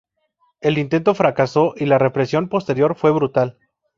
El 0.61 0.79
intento 0.79 1.13
fracasó 1.13 1.75
y 1.77 1.85
la 1.85 1.99
represión 1.99 2.49
posterior 2.49 2.95
fue 2.95 3.11
brutal. 3.11 3.59